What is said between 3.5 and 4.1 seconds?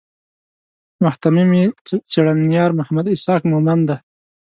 مومند دی.